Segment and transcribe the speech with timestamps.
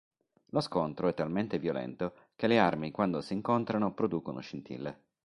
[0.47, 4.99] Lo scontro è talmente violento che le armi quando si incontrano producono scintille.